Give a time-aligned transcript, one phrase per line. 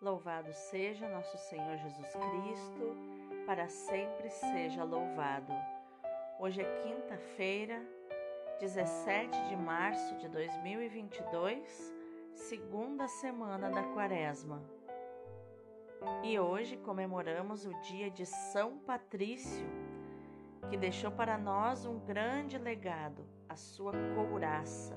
[0.00, 2.96] Louvado seja nosso Senhor Jesus Cristo,
[3.44, 5.52] para sempre seja louvado.
[6.38, 7.78] Hoje é quinta-feira,
[8.60, 11.94] 17 de março de 2022,
[12.32, 14.62] segunda semana da Quaresma.
[16.24, 19.66] E hoje comemoramos o dia de São Patrício,
[20.70, 24.96] que deixou para nós um grande legado, a sua couraça,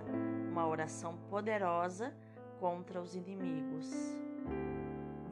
[0.49, 2.15] uma oração poderosa
[2.57, 4.23] contra os inimigos.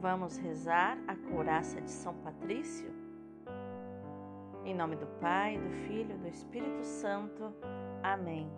[0.02, 2.92] Vamos rezar a couraça de São Patrício?
[4.64, 7.54] Em nome do Pai, do Filho e do Espírito Santo.
[8.02, 8.50] Amém.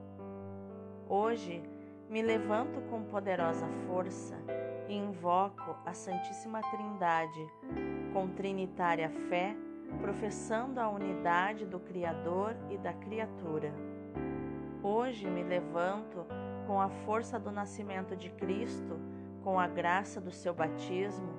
[1.07, 1.63] Hoje
[2.09, 4.35] me levanto com poderosa força
[4.89, 7.47] e invoco a Santíssima Trindade
[8.15, 9.55] com trinitária fé,
[10.01, 13.71] professando a unidade do Criador e da criatura.
[14.83, 16.25] Hoje me levanto
[16.67, 18.99] com a força do nascimento de Cristo
[19.45, 21.34] com a graça do seu batismo,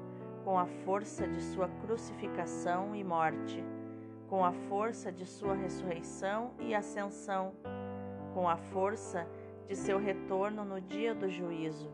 [0.46, 3.66] com a força de sua crucificação e morte,
[4.30, 7.52] com a força de sua ressurreição e ascensão,
[8.32, 9.28] com a força
[9.68, 11.92] de seu retorno no dia do juízo.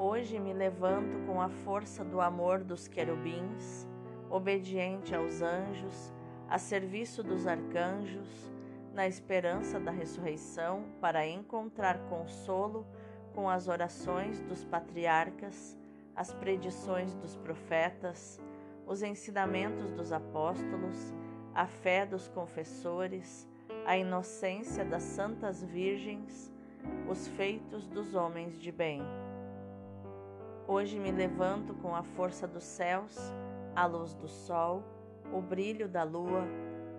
[0.00, 3.86] Hoje me levanto com a força do amor dos querubins,
[4.28, 6.12] obediente aos anjos,
[6.48, 8.50] a serviço dos arcanjos,
[8.92, 12.84] na esperança da ressurreição, para encontrar consolo
[13.32, 15.78] com as orações dos patriarcas,
[16.14, 18.40] as predições dos profetas,
[18.86, 21.14] os ensinamentos dos apóstolos,
[21.54, 23.48] a fé dos confessores,
[23.86, 26.52] a inocência das santas virgens,
[27.08, 29.02] os feitos dos homens de bem.
[30.66, 33.16] Hoje me levanto com a força dos céus,
[33.74, 34.82] a luz do sol,
[35.32, 36.44] o brilho da lua,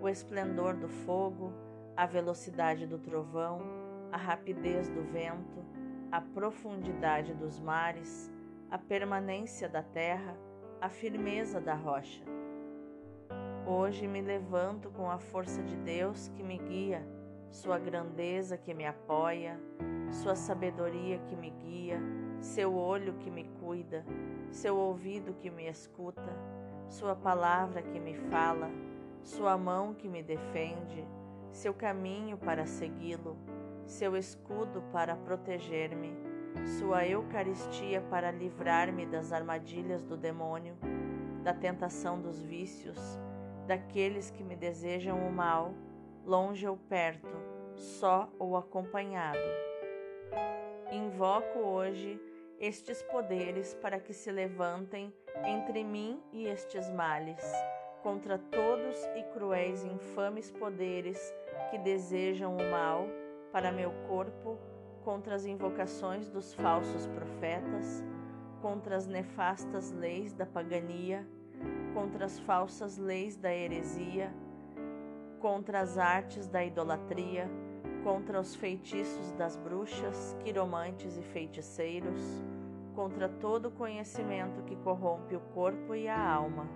[0.00, 1.52] o esplendor do fogo,
[1.96, 3.60] a velocidade do trovão,
[4.12, 5.64] a rapidez do vento,
[6.10, 8.30] a profundidade dos mares,
[8.74, 10.36] a permanência da terra,
[10.80, 12.24] a firmeza da rocha.
[13.64, 17.06] Hoje me levanto com a força de Deus que me guia,
[17.52, 19.60] Sua grandeza que me apoia,
[20.10, 22.00] Sua sabedoria que me guia,
[22.40, 24.04] Seu olho que me cuida,
[24.50, 26.36] Seu ouvido que me escuta,
[26.88, 28.68] Sua palavra que me fala,
[29.22, 31.06] Sua mão que me defende,
[31.52, 33.38] Seu caminho para segui-lo
[33.86, 36.16] seu escudo para proteger-me,
[36.78, 40.76] sua Eucaristia para livrar-me das armadilhas do demônio,
[41.42, 42.98] da tentação dos vícios,
[43.66, 45.74] daqueles que me desejam o mal,
[46.24, 47.36] longe ou perto,
[47.74, 49.38] só ou acompanhado.
[50.92, 52.20] Invoco hoje
[52.58, 55.12] estes poderes para que se levantem
[55.44, 57.42] entre mim e estes males,
[58.02, 61.34] contra todos e cruéis infames poderes
[61.70, 63.06] que desejam o mal
[63.52, 64.58] para meu corpo
[65.04, 68.02] contra as invocações dos falsos profetas,
[68.62, 71.26] contra as nefastas leis da pagania,
[71.92, 74.32] contra as falsas leis da heresia,
[75.40, 77.48] contra as artes da idolatria,
[78.02, 82.42] contra os feitiços das bruxas, quiromantes e feiticeiros,
[82.94, 86.66] contra todo conhecimento que corrompe o corpo e a alma.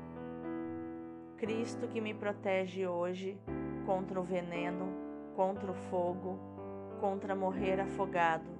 [1.38, 3.38] Cristo que me protege hoje
[3.86, 4.88] contra o veneno,
[5.34, 6.57] contra o fogo,
[7.00, 8.50] contra morrer afogado,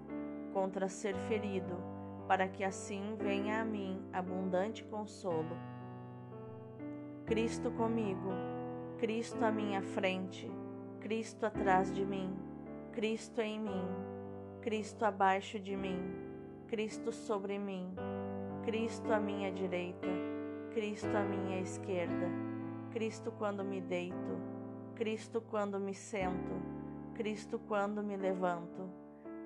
[0.53, 1.77] contra ser ferido,
[2.27, 5.57] para que assim venha a mim abundante consolo.
[7.25, 8.31] Cristo comigo,
[8.99, 10.51] Cristo à minha frente,
[11.01, 12.35] Cristo atrás de mim,
[12.93, 13.85] Cristo em mim,
[14.61, 16.01] Cristo abaixo de mim,
[16.67, 17.95] Cristo sobre mim,
[18.65, 20.09] Cristo à minha direita,
[20.73, 22.27] Cristo à minha esquerda,
[22.91, 24.39] Cristo quando me deito,
[24.95, 26.78] Cristo quando me sento,
[27.19, 28.89] Cristo quando me levanto,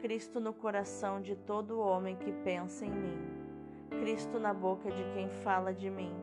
[0.03, 3.19] Cristo no coração de todo homem que pensa em mim,
[3.99, 6.15] Cristo na boca de quem fala de mim,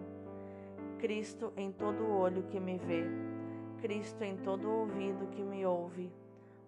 [1.00, 3.04] Cristo em todo olho que me vê,
[3.82, 6.14] Cristo em todo ouvido que me ouve.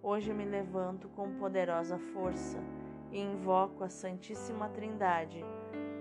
[0.01, 2.57] Hoje me levanto com poderosa força
[3.11, 5.45] e invoco a Santíssima Trindade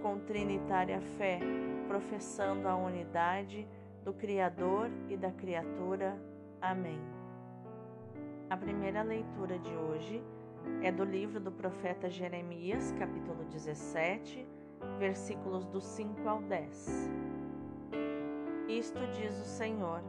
[0.01, 1.39] com trinitária fé,
[1.87, 3.69] professando a unidade
[4.03, 6.19] do Criador e da criatura.
[6.63, 7.20] Amém.
[8.51, 10.21] A primeira leitura de hoje
[10.83, 14.45] é do livro do profeta Jeremias, capítulo 17,
[14.99, 17.09] versículos do 5 ao 10.
[18.67, 20.03] Isto diz o Senhor: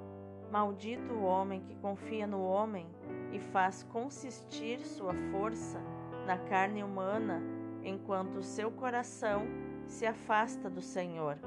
[0.51, 2.87] Maldito o homem que confia no homem
[3.31, 5.79] e faz consistir sua força
[6.25, 7.43] na carne humana,
[7.83, 9.43] enquanto o seu coração
[9.85, 11.37] se afasta do Senhor.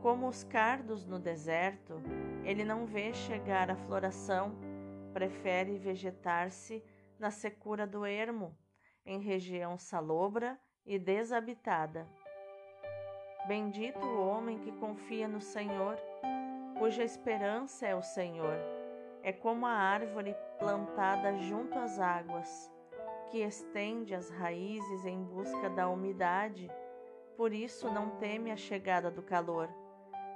[0.00, 2.00] Como os cardos no deserto,
[2.44, 4.69] ele não vê chegar a floração
[5.12, 6.82] prefere vegetar-se
[7.18, 8.56] na secura do ermo,
[9.04, 12.08] em região salobra e desabitada.
[13.46, 15.98] Bendito o homem que confia no Senhor,
[16.78, 18.56] cuja esperança é o Senhor.
[19.22, 22.70] É como a árvore plantada junto às águas,
[23.30, 26.70] que estende as raízes em busca da umidade,
[27.36, 29.68] por isso não teme a chegada do calor.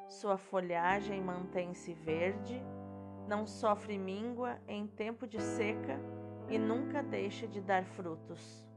[0.09, 2.63] Sua folhagem mantém-se verde,
[3.29, 5.99] não sofre míngua em tempo de seca
[6.49, 8.69] e nunca deixa de dar frutos.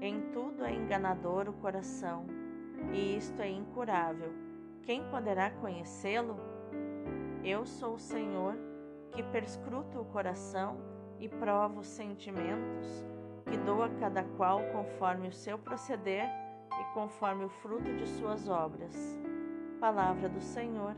[0.00, 2.26] Em tudo é enganador o coração
[2.92, 4.32] e isto é incurável.
[4.82, 6.36] Quem poderá conhecê-lo?
[7.44, 8.56] Eu sou o Senhor
[9.12, 10.78] que perscruto o coração
[11.20, 13.04] e provo os sentimentos,
[13.46, 16.28] que dou a cada qual conforme o seu proceder
[16.80, 18.94] e conforme o fruto de suas obras.
[19.78, 20.94] Palavra do Senhor,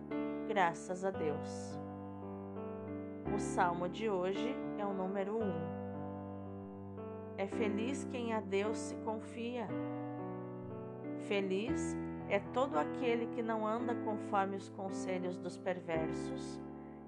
[0.49, 1.84] graças a Deus.
[3.33, 5.43] O salmo de hoje é o número 1.
[5.43, 5.53] Um.
[7.37, 9.69] É feliz quem a Deus se confia
[11.27, 11.97] Feliz
[12.29, 16.61] é todo aquele que não anda conforme os conselhos dos perversos,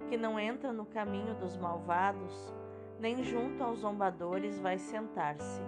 [0.08, 2.54] que não entra no caminho dos malvados,
[2.98, 5.60] nem junto aos zombadores vai sentar-se,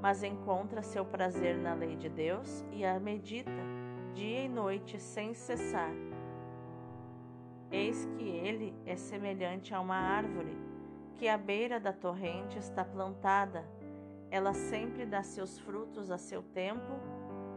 [0.00, 3.50] mas encontra seu prazer na lei de Deus e a medita
[4.14, 5.90] dia e noite sem cessar.
[7.70, 10.56] Eis que ele é semelhante a uma árvore
[11.16, 13.64] que à beira da torrente está plantada.
[14.30, 16.92] Ela sempre dá seus frutos a seu tempo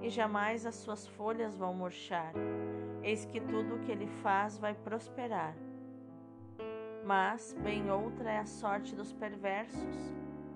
[0.02, 2.34] e jamais as suas folhas vão murchar.
[3.04, 5.56] Eis que tudo o que ele faz vai prosperar.
[7.06, 10.13] Mas bem outra é a sorte dos perversos.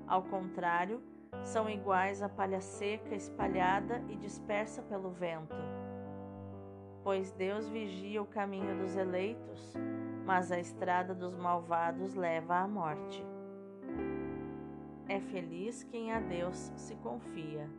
[0.07, 1.01] Ao contrário,
[1.43, 5.55] são iguais à palha seca, espalhada e dispersa pelo vento.
[7.05, 9.75] Pois Deus vigia o caminho dos eleitos,
[10.25, 13.23] mas a estrada dos malvados leva à morte.
[15.07, 17.69] É feliz quem a Deus se confia.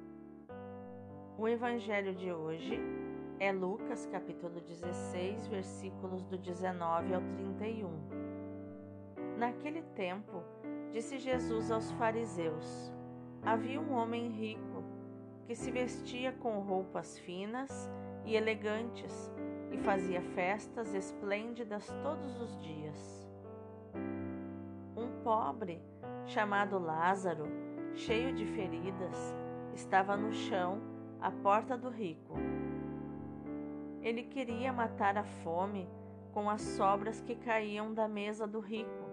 [1.36, 2.78] O evangelho de hoje
[3.40, 7.90] é Lucas capítulo 16, versículos do 19 ao 31.
[9.36, 10.40] Naquele tempo,
[10.92, 12.92] disse Jesus aos fariseus:
[13.42, 14.84] Havia um homem rico
[15.48, 17.90] que se vestia com roupas finas
[18.26, 19.32] e elegantes
[19.70, 23.30] e fazia festas esplêndidas todos os dias.
[24.96, 25.80] Um pobre,
[26.26, 27.46] chamado Lázaro,
[27.94, 29.34] cheio de feridas,
[29.74, 30.80] estava no chão
[31.20, 32.34] à porta do rico.
[34.02, 35.88] Ele queria matar a fome
[36.32, 39.06] com as sobras que caíam da mesa do rico,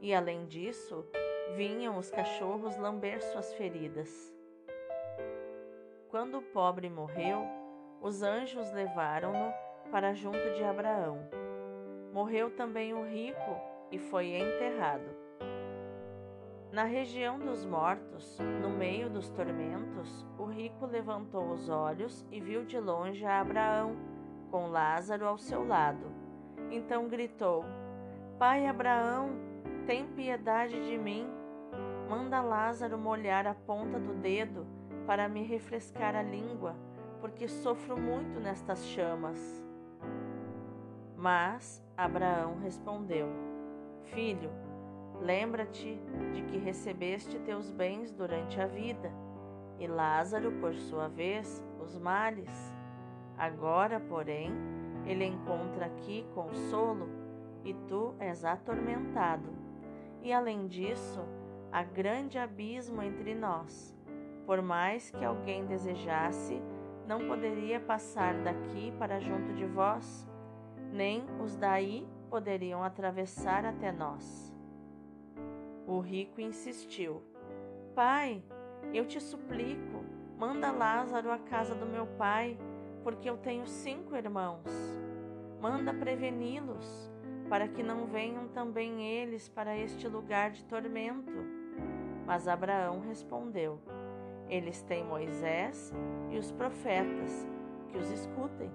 [0.00, 1.04] e além disso,
[1.56, 4.32] vinham os cachorros lamber suas feridas.
[6.08, 7.46] Quando o pobre morreu,
[8.04, 9.50] os anjos levaram-no
[9.90, 11.26] para junto de Abraão.
[12.12, 13.56] Morreu também o rico
[13.90, 15.08] e foi enterrado.
[16.70, 22.66] Na região dos mortos, no meio dos tormentos, o rico levantou os olhos e viu
[22.66, 23.96] de longe a Abraão,
[24.50, 26.04] com Lázaro ao seu lado.
[26.70, 27.64] Então gritou:
[28.38, 29.30] Pai Abraão,
[29.86, 31.26] tem piedade de mim.
[32.10, 34.66] Manda Lázaro molhar a ponta do dedo
[35.06, 36.76] para me refrescar a língua,
[37.24, 39.64] porque sofro muito nestas chamas.
[41.16, 43.28] Mas Abraão respondeu:
[44.02, 44.50] Filho,
[45.22, 45.98] Lembra-te
[46.34, 49.10] de que recebeste teus bens durante a vida,
[49.78, 52.76] e Lázaro, por sua vez, os males.
[53.38, 54.50] Agora, porém,
[55.06, 57.08] ele encontra aqui consolo,
[57.64, 59.48] e tu és atormentado.
[60.20, 61.24] E além disso,
[61.72, 63.96] há grande abismo entre nós.
[64.44, 66.60] Por mais que alguém desejasse,
[67.06, 70.26] não poderia passar daqui para junto de vós,
[70.92, 74.52] nem os daí poderiam atravessar até nós.
[75.86, 77.22] O rico insistiu:
[77.94, 78.42] Pai,
[78.92, 80.04] eu te suplico,
[80.38, 82.58] manda Lázaro à casa do meu pai,
[83.02, 84.64] porque eu tenho cinco irmãos.
[85.60, 87.10] Manda preveni-los,
[87.48, 91.32] para que não venham também eles para este lugar de tormento.
[92.26, 93.78] Mas Abraão respondeu:
[94.48, 95.92] Eles têm Moisés
[96.30, 97.46] e os profetas,
[97.88, 98.70] que os escutem.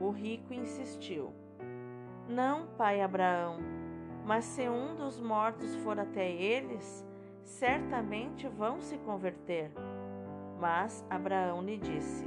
[0.00, 1.32] O rico insistiu:
[2.28, 3.74] Não, pai Abraão
[4.24, 7.06] mas se um dos mortos for até eles,
[7.42, 9.70] certamente vão se converter.
[10.58, 12.26] Mas Abraão lhe disse: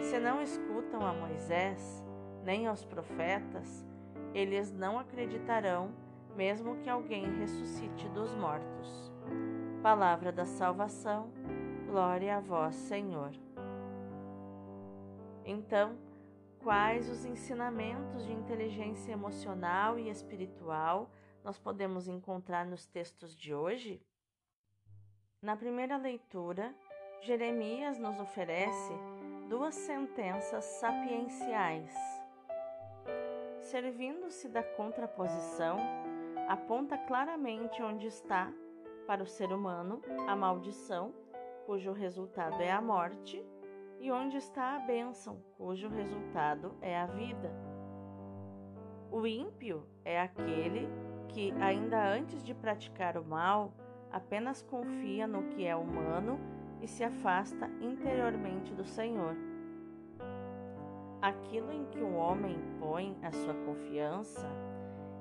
[0.00, 2.04] Se não escutam a Moisés,
[2.44, 3.84] nem aos profetas,
[4.32, 5.90] eles não acreditarão,
[6.36, 9.03] mesmo que alguém ressuscite dos mortos.
[9.84, 11.30] Palavra da salvação,
[11.86, 13.32] glória a vós, Senhor.
[15.44, 15.98] Então,
[16.62, 21.10] quais os ensinamentos de inteligência emocional e espiritual
[21.44, 24.00] nós podemos encontrar nos textos de hoje?
[25.42, 26.74] Na primeira leitura,
[27.20, 28.94] Jeremias nos oferece
[29.50, 31.94] duas sentenças sapienciais.
[33.60, 35.76] Servindo-se da contraposição,
[36.48, 38.50] aponta claramente onde está,
[39.06, 41.14] para o ser humano, a maldição,
[41.66, 43.44] cujo resultado é a morte,
[44.00, 47.50] e onde está a bênção, cujo resultado é a vida.
[49.10, 50.88] O ímpio é aquele
[51.28, 53.72] que, ainda antes de praticar o mal,
[54.10, 56.38] apenas confia no que é humano
[56.80, 59.36] e se afasta interiormente do Senhor.
[61.22, 64.46] Aquilo em que o homem põe a sua confiança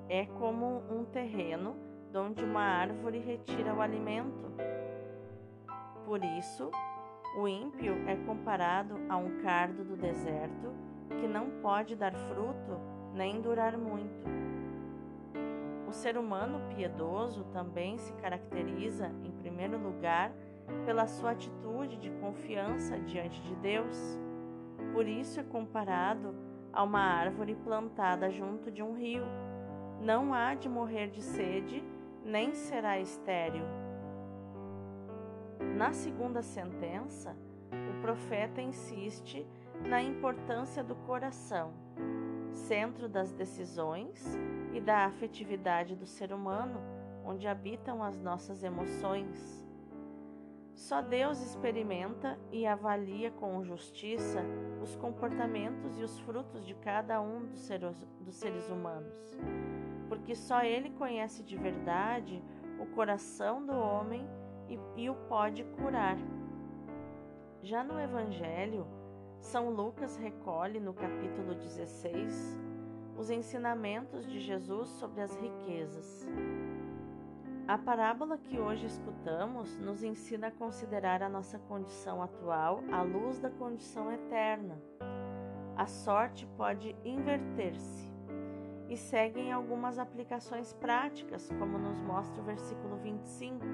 [0.10, 1.76] é como um terreno
[2.16, 4.52] onde uma árvore retira o alimento.
[6.06, 6.70] Por isso,
[7.38, 10.72] o ímpio é comparado a um cardo do deserto
[11.20, 12.80] que não pode dar fruto
[13.14, 14.24] nem durar muito.
[15.88, 20.32] O ser humano piedoso também se caracteriza, em primeiro lugar,
[20.86, 24.20] pela sua atitude de confiança diante de Deus.
[24.92, 26.34] Por isso é comparado
[26.72, 29.24] a uma árvore plantada junto de um rio.
[30.02, 31.84] Não há de morrer de sede,
[32.24, 33.66] nem será estéril.
[35.76, 37.36] Na segunda sentença,
[37.72, 39.46] o profeta insiste
[39.88, 41.74] na importância do coração,
[42.52, 44.38] centro das decisões
[44.74, 46.80] e da afetividade do ser humano,
[47.26, 49.64] onde habitam as nossas emoções.
[50.74, 54.44] Só Deus experimenta e avalia com justiça
[54.82, 59.38] os comportamentos e os frutos de cada um dos seres, dos seres humanos,
[60.08, 62.44] porque só Ele conhece de verdade
[62.80, 64.28] o coração do homem
[64.68, 66.18] e, e o pode curar.
[67.62, 68.86] Já no Evangelho,
[69.40, 72.58] São Lucas recolhe no capítulo 16
[73.18, 76.28] os ensinamentos de Jesus sobre as riquezas.
[77.66, 83.40] A parábola que hoje escutamos nos ensina a considerar a nossa condição atual à luz
[83.40, 84.82] da condição eterna.
[85.78, 88.13] A sorte pode inverter-se
[88.90, 93.66] e seguem algumas aplicações práticas, como nos mostra o versículo 25.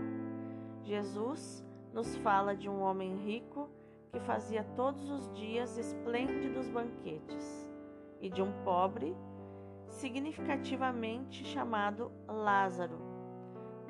[0.84, 3.70] Jesus nos fala de um homem rico
[4.12, 7.68] que fazia todos os dias esplêndidos banquetes
[8.22, 9.16] e de um pobre
[9.88, 13.10] significativamente chamado Lázaro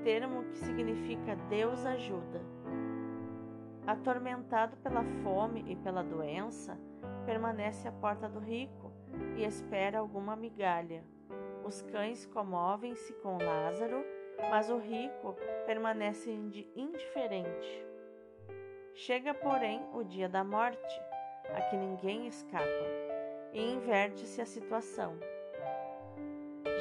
[0.03, 2.41] termo que significa Deus ajuda.
[3.85, 6.77] Atormentado pela fome e pela doença,
[7.25, 8.91] permanece à porta do rico
[9.37, 11.03] e espera alguma migalha.
[11.63, 14.03] Os cães comovem-se com Lázaro,
[14.49, 15.35] mas o rico
[15.65, 16.31] permanece
[16.75, 17.85] indiferente.
[18.93, 21.01] Chega, porém, o dia da morte,
[21.53, 22.65] a que ninguém escapa,
[23.53, 25.17] e inverte-se a situação.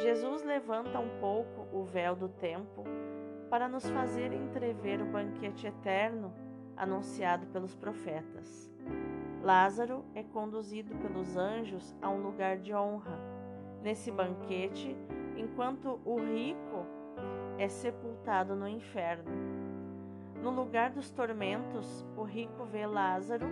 [0.02, 2.84] Jesus levanta um pouco o véu do tempo
[3.50, 6.32] para nos fazer entrever o banquete eterno
[6.76, 8.70] anunciado pelos profetas.
[9.48, 13.18] Lázaro é conduzido pelos anjos a um lugar de honra.
[13.82, 14.94] Nesse banquete,
[15.38, 16.84] enquanto o rico
[17.56, 19.30] é sepultado no inferno.
[20.42, 23.46] No lugar dos tormentos, o rico vê Lázaro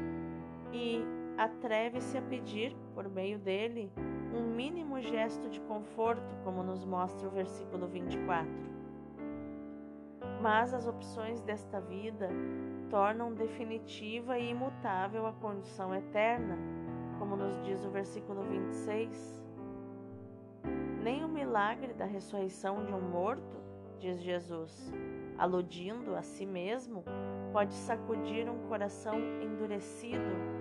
[0.70, 1.00] e
[1.38, 3.90] atreve-se a pedir, por meio dele,
[4.34, 8.75] um mínimo gesto de conforto, como nos mostra o versículo 24
[10.40, 12.28] mas as opções desta vida
[12.90, 16.56] tornam definitiva e imutável a condição eterna,
[17.18, 19.44] como nos diz o versículo 26.
[21.02, 23.56] Nem o milagre da ressurreição de um morto,
[23.98, 24.92] diz Jesus,
[25.38, 27.04] aludindo a si mesmo,
[27.52, 30.56] pode sacudir um coração endurecido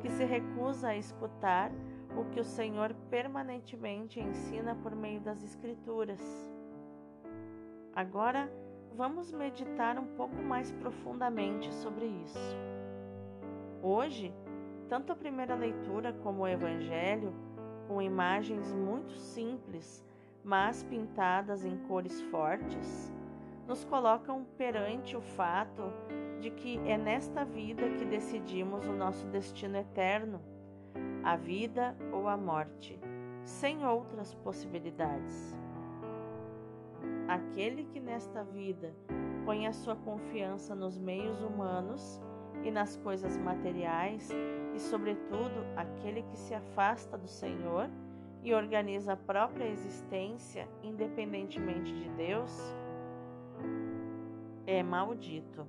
[0.00, 1.72] que se recusa a escutar
[2.16, 6.20] o que o Senhor permanentemente ensina por meio das Escrituras.
[7.94, 8.50] Agora,
[8.96, 12.56] vamos meditar um pouco mais profundamente sobre isso.
[13.82, 14.34] Hoje,
[14.88, 17.34] tanto a primeira leitura como o Evangelho,
[17.86, 20.02] com imagens muito simples,
[20.42, 23.12] mas pintadas em cores fortes,
[23.66, 25.82] nos colocam perante o fato
[26.40, 30.40] de que é nesta vida que decidimos o nosso destino eterno,
[31.22, 32.98] a vida ou a morte,
[33.44, 35.65] sem outras possibilidades.
[37.28, 38.94] Aquele que nesta vida
[39.44, 42.20] põe a sua confiança nos meios humanos
[42.62, 44.30] e nas coisas materiais,
[44.74, 47.90] e, sobretudo, aquele que se afasta do Senhor
[48.44, 52.52] e organiza a própria existência independentemente de Deus,
[54.64, 55.66] é maldito.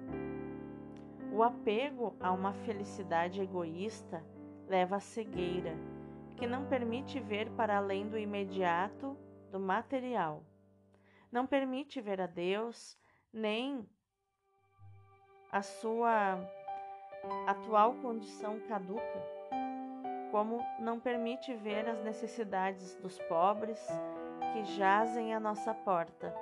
[1.32, 4.24] O apego a uma felicidade egoísta
[4.68, 5.76] leva à cegueira,
[6.36, 9.18] que não permite ver para além do imediato,
[9.52, 10.44] do material
[11.32, 12.98] não permite ver a Deus
[13.32, 13.88] nem
[15.52, 16.40] a sua
[17.46, 19.38] atual condição caduca.
[20.32, 23.80] como não permite ver as necessidades dos pobres
[24.52, 26.34] que jazem à nossa porta.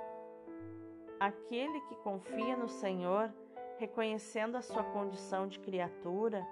[1.20, 3.32] Aquele que confia no Senhor,
[3.78, 6.44] reconhecendo a sua condição de criatura,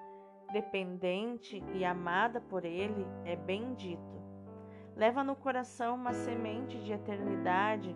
[0.53, 4.15] dependente e amada por Ele, é bendito.
[4.97, 7.95] Leva no coração uma semente de eternidade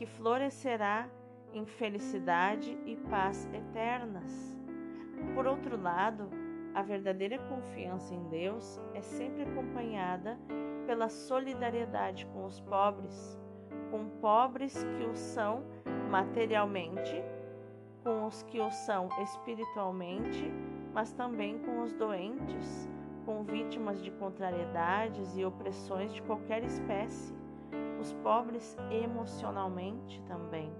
[0.00, 1.10] que florescerá
[1.52, 4.58] em felicidade e paz eternas.
[5.34, 6.30] Por outro lado,
[6.74, 10.38] a verdadeira confiança em Deus é sempre acompanhada
[10.86, 13.38] pela solidariedade com os pobres,
[13.90, 15.66] com pobres que o são
[16.08, 17.22] materialmente,
[18.02, 20.50] com os que o são espiritualmente,
[20.94, 22.88] mas também com os doentes,
[23.26, 27.38] com vítimas de contrariedades e opressões de qualquer espécie,
[28.00, 30.72] os pobres emocionalmente também.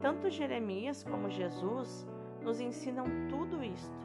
[0.00, 2.08] Tanto Jeremias como Jesus
[2.42, 4.00] nos ensinam tudo isto,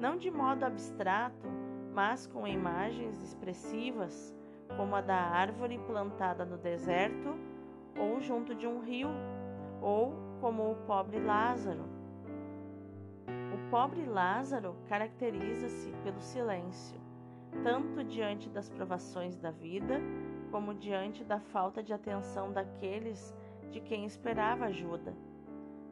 [0.00, 1.48] não de modo abstrato,
[1.92, 4.32] mas com imagens expressivas,
[4.76, 7.34] como a da árvore plantada no deserto
[7.98, 9.08] ou junto de um rio,
[9.82, 11.84] ou como o pobre Lázaro.
[13.26, 17.00] O pobre Lázaro caracteriza-se pelo silêncio,
[17.64, 20.00] tanto diante das provações da vida,
[20.50, 23.34] como diante da falta de atenção daqueles
[23.70, 25.14] de quem esperava ajuda.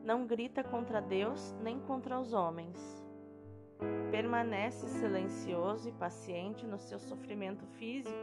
[0.03, 3.05] Não grita contra Deus nem contra os homens.
[4.11, 8.17] Permanece silencioso e paciente no seu sofrimento físico,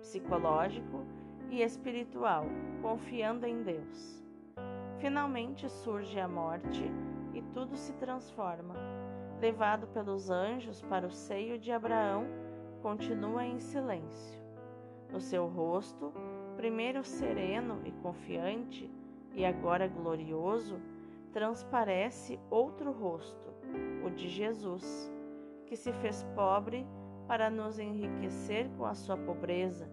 [0.00, 1.04] psicológico
[1.50, 2.44] e espiritual,
[2.82, 4.24] confiando em Deus.
[4.98, 6.84] Finalmente surge a morte
[7.32, 8.74] e tudo se transforma.
[9.40, 12.26] Levado pelos anjos para o seio de Abraão,
[12.82, 14.37] continua em silêncio.
[15.10, 16.12] No seu rosto,
[16.56, 18.90] primeiro sereno e confiante,
[19.34, 20.80] e agora glorioso,
[21.32, 23.48] transparece outro rosto,
[24.04, 25.12] o de Jesus,
[25.66, 26.86] que se fez pobre
[27.26, 29.88] para nos enriquecer com a sua pobreza.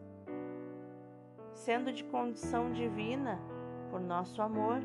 [1.54, 3.40] Sendo de condição divina,
[3.92, 4.82] por nosso amor,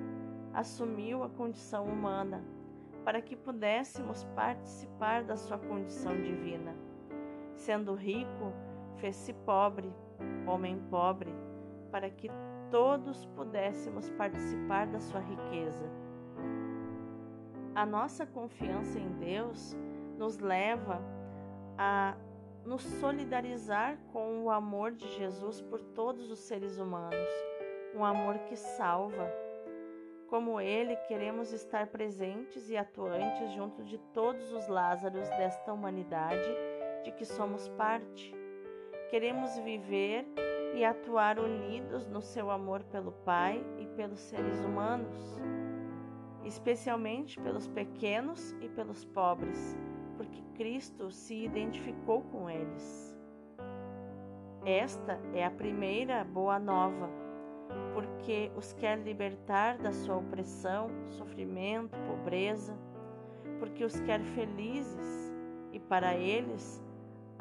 [0.53, 2.45] assumiu a condição humana,
[3.05, 6.75] para que pudéssemos participar da sua condição divina.
[7.55, 8.53] Sendo rico,
[8.97, 9.93] fez-se pobre,
[10.47, 11.35] homem pobre,
[11.91, 12.31] para que
[12.71, 15.91] todos pudéssemos participar da sua riqueza.
[17.75, 19.77] A nossa confiança em Deus
[20.19, 21.01] nos leva
[21.79, 22.17] a
[22.65, 27.29] nos solidarizar com o amor de Jesus por todos os seres humanos,
[27.95, 29.31] um amor que salva.
[30.29, 36.55] Como ele, queremos estar presentes e atuantes junto de todos os Lázaros desta humanidade
[37.03, 38.40] de que somos parte.
[39.11, 40.25] Queremos viver
[40.73, 45.17] e atuar unidos no seu amor pelo Pai e pelos seres humanos,
[46.45, 49.77] especialmente pelos pequenos e pelos pobres,
[50.17, 53.19] porque Cristo se identificou com eles.
[54.65, 57.11] Esta é a primeira boa nova,
[57.93, 62.79] porque os quer libertar da sua opressão, sofrimento, pobreza,
[63.59, 65.35] porque os quer felizes
[65.73, 66.81] e para eles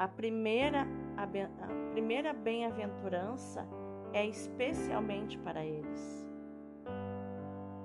[0.00, 0.86] a primeira,
[1.24, 3.66] a, primeira bem-aventurança
[4.12, 6.26] é especialmente para eles.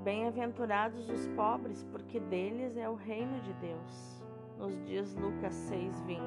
[0.03, 4.23] Bem-aventurados os pobres, porque deles é o reino de Deus,
[4.57, 6.19] nos diz Lucas 6:20.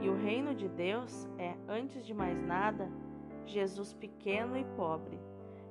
[0.00, 2.90] E o reino de Deus é, antes de mais nada,
[3.44, 5.18] Jesus pequeno e pobre,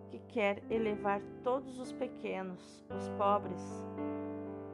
[0.08, 3.86] que quer elevar todos os pequenos, os pobres,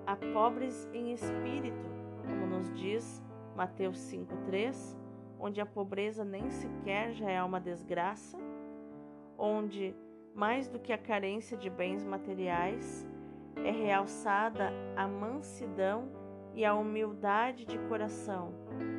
[0.06, 1.86] a pobres em espírito,
[2.28, 3.24] como nos diz
[3.56, 5.05] Mateus 5,3,
[5.46, 8.36] onde a pobreza nem sequer já é uma desgraça,
[9.38, 9.96] onde,
[10.34, 13.08] mais do que a carência de bens materiais,
[13.64, 16.10] é realçada a mansidão
[16.56, 18.54] e a humildade de coração,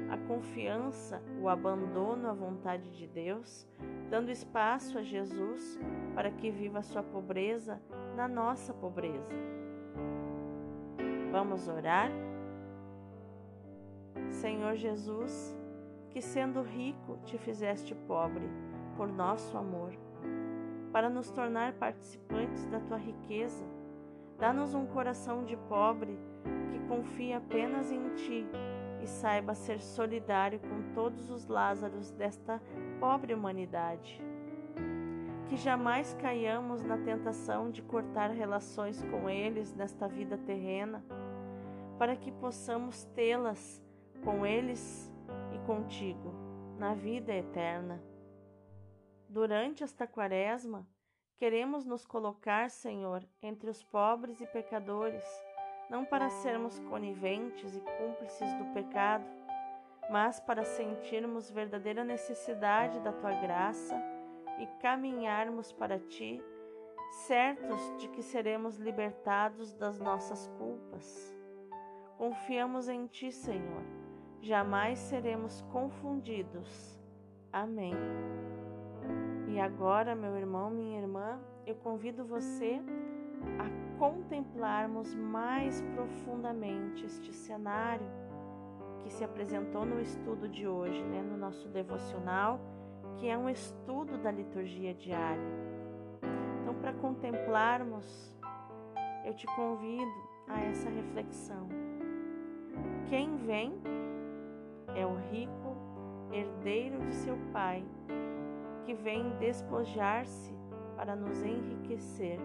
[0.08, 3.66] a confiança, o abandono à vontade de Deus,
[4.08, 5.80] dando espaço a Jesus
[6.14, 7.82] para que viva a sua pobreza
[8.14, 9.34] na nossa pobreza.
[11.32, 12.12] Vamos orar?
[14.30, 15.55] Senhor Jesus,
[16.16, 18.48] que sendo rico te fizeste pobre
[18.96, 19.92] por nosso amor,
[20.90, 23.62] para nos tornar participantes da tua riqueza.
[24.38, 26.18] Dá-nos um coração de pobre
[26.72, 28.46] que confia apenas em ti
[29.02, 32.62] e saiba ser solidário com todos os Lázaros desta
[32.98, 34.18] pobre humanidade.
[35.50, 41.04] Que jamais caiamos na tentação de cortar relações com eles nesta vida terrena,
[41.98, 43.82] para que possamos tê-las
[44.24, 45.14] com eles
[45.66, 46.32] contigo
[46.78, 48.00] na vida eterna.
[49.28, 50.88] Durante esta quaresma,
[51.36, 55.24] queremos nos colocar, Senhor, entre os pobres e pecadores,
[55.90, 59.26] não para sermos coniventes e cúmplices do pecado,
[60.08, 64.00] mas para sentirmos verdadeira necessidade da tua graça
[64.60, 66.40] e caminharmos para ti,
[67.26, 71.36] certos de que seremos libertados das nossas culpas.
[72.16, 74.05] Confiamos em ti, Senhor.
[74.46, 76.96] Jamais seremos confundidos.
[77.52, 77.94] Amém.
[79.48, 82.80] E agora, meu irmão, minha irmã, eu convido você
[83.58, 88.06] a contemplarmos mais profundamente este cenário
[89.02, 92.60] que se apresentou no estudo de hoje, né, no nosso devocional,
[93.16, 95.58] que é um estudo da liturgia diária.
[96.62, 98.32] Então, para contemplarmos,
[99.24, 101.66] eu te convido a essa reflexão.
[103.08, 104.05] Quem vem
[104.96, 105.76] é o rico
[106.32, 107.84] herdeiro de seu pai,
[108.84, 110.54] que vem despojar-se
[110.96, 112.38] para nos enriquecer.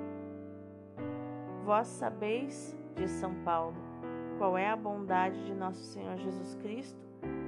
[1.64, 3.78] Vós sabeis, diz São Paulo,
[4.38, 7.00] qual é a bondade de nosso Senhor Jesus Cristo,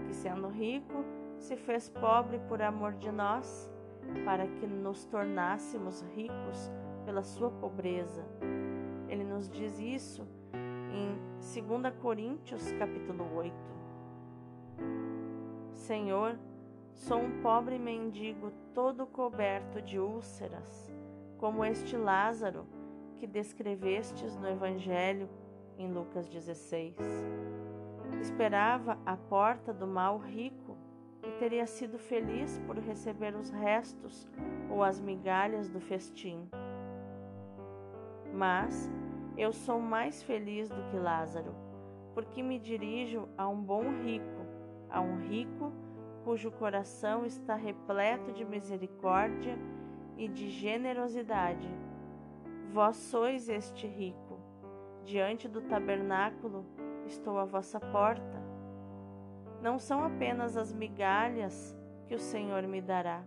[0.07, 1.03] que sendo rico,
[1.37, 3.69] se fez pobre por amor de nós,
[4.23, 6.71] para que nos tornássemos ricos
[7.05, 8.23] pela sua pobreza.
[9.09, 10.25] Ele nos diz isso
[10.93, 11.17] em
[11.79, 13.72] 2 Coríntios capítulo 8.
[15.83, 16.39] Senhor,
[16.93, 20.89] sou um pobre mendigo todo coberto de úlceras,
[21.37, 22.65] como este Lázaro
[23.17, 25.27] que descrevestes no Evangelho
[25.77, 26.95] em Lucas 16.
[28.21, 30.77] Esperava a porta do mal rico
[31.21, 34.25] e teria sido feliz por receber os restos
[34.69, 36.47] ou as migalhas do festim.
[38.33, 38.89] Mas
[39.37, 41.53] eu sou mais feliz do que Lázaro,
[42.13, 44.42] porque me dirijo a um bom rico,
[44.93, 45.73] a um rico
[46.23, 49.59] cujo coração está repleto de misericórdia
[50.17, 51.67] e de generosidade.
[52.71, 54.23] Vós sois este rico
[55.05, 56.65] Diante do tabernáculo
[57.05, 58.41] estou à vossa porta.
[59.61, 61.77] Não são apenas as migalhas
[62.07, 63.21] que o Senhor me dará.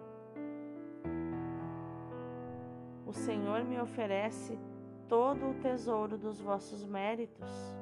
[3.06, 4.58] O Senhor me oferece
[5.06, 7.76] todo o tesouro dos vossos méritos.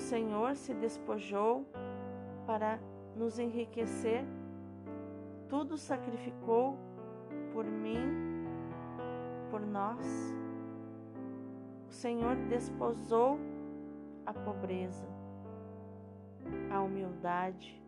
[0.00, 1.66] Senhor se despojou
[2.46, 2.80] para
[3.14, 4.24] nos enriquecer,
[5.48, 6.76] tudo sacrificou
[7.52, 8.44] por mim,
[9.50, 10.34] por nós.
[11.88, 13.38] O Senhor desposou
[14.24, 15.06] a pobreza,
[16.72, 17.80] a humildade,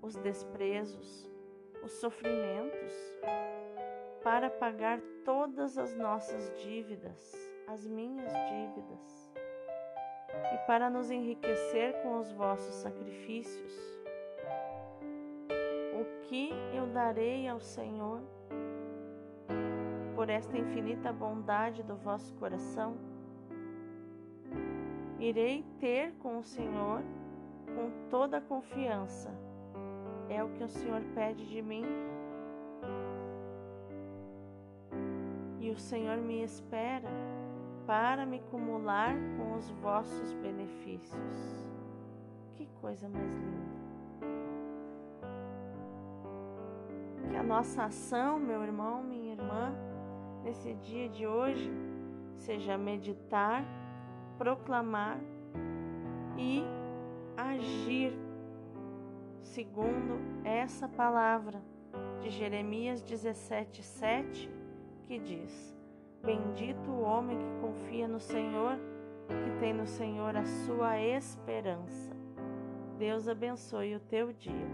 [0.00, 1.30] os desprezos,
[1.82, 2.92] os sofrimentos,
[4.22, 7.34] para pagar todas as nossas dívidas,
[7.66, 9.21] as minhas dívidas,
[10.52, 13.72] e para nos enriquecer com os vossos sacrifícios.
[15.94, 18.20] O que eu darei ao Senhor
[20.14, 22.96] por esta infinita bondade do vosso coração?
[25.18, 27.02] Irei ter com o Senhor
[27.66, 29.30] com toda a confiança.
[30.28, 31.84] É o que o Senhor pede de mim.
[35.60, 37.08] E o Senhor me espera
[37.86, 41.66] para me acumular com os vossos benefícios.
[42.54, 43.72] Que coisa mais linda!
[47.30, 49.74] Que a nossa ação, meu irmão, minha irmã,
[50.44, 51.70] nesse dia de hoje,
[52.36, 53.64] seja meditar
[54.42, 55.20] proclamar
[56.36, 56.64] e
[57.36, 58.12] agir
[59.40, 61.62] segundo essa palavra
[62.20, 64.50] de Jeremias 17:7,
[65.06, 65.76] que diz:
[66.24, 68.78] Bendito o homem que confia no Senhor,
[69.26, 72.12] que tem no Senhor a sua esperança.
[72.96, 74.68] Deus abençoe o teu dia.